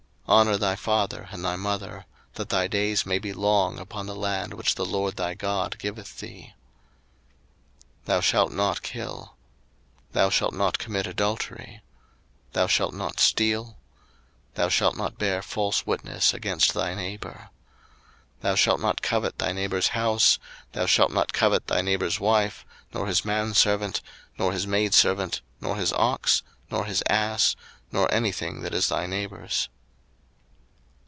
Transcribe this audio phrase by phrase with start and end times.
[0.31, 2.05] 02:020:012 Honour thy father and thy mother:
[2.35, 6.19] that thy days may be long upon the land which the LORD thy God giveth
[6.21, 6.53] thee.
[8.05, 9.35] 02:020:013 Thou shalt not kill.
[10.13, 11.81] 02:020:014 Thou shalt not commit adultery.
[12.53, 13.63] 02:020:015 Thou shalt not steal.
[13.65, 13.75] 02:020:016
[14.53, 17.49] Thou shalt not bear false witness against thy neighbour.
[18.39, 20.39] 02:020:017 Thou shalt not covet thy neighbour's house,
[20.71, 23.99] thou shalt not covet thy neighbour's wife, nor his manservant,
[24.39, 27.57] nor his maidservant, nor his ox, nor his ass,
[27.91, 29.67] nor any thing that is thy neighbour's.